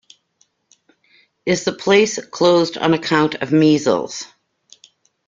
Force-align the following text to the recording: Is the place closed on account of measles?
Is 1.45 1.63
the 1.63 1.71
place 1.73 2.17
closed 2.31 2.75
on 2.75 2.95
account 2.95 3.35
of 3.35 3.51
measles? 3.51 4.25